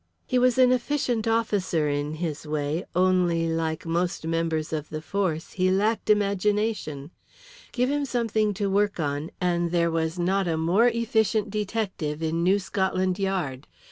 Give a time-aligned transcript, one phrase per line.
[0.25, 5.51] He was an efficient officer in his way, only, like most members of the force,
[5.51, 7.11] he lacked imagination.
[7.71, 12.41] Give him something to work on, and there was not a more efficient detective in
[12.41, 13.67] New Scotland Yard.